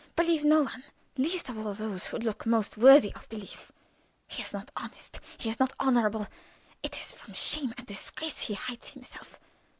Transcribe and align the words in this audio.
Believe 0.15 0.43
no 0.43 0.63
one 0.63 0.83
least 1.15 1.47
of 1.47 1.59
all 1.59 1.75
those 1.75 2.07
who 2.07 2.17
look 2.17 2.47
most 2.47 2.75
worthy 2.75 3.13
of 3.13 3.29
belief. 3.29 3.71
He 4.27 4.41
is 4.41 4.51
not 4.51 4.71
honest; 4.75 5.19
he 5.37 5.47
is 5.47 5.59
not 5.59 5.73
honorable. 5.79 6.25
It 6.81 6.97
is 6.99 7.11
from 7.11 7.35
shame 7.35 7.75
and 7.77 7.85
disgrace 7.85 8.33
that 8.33 8.45
he 8.45 8.53
hides 8.55 8.89
himself. 8.89 9.39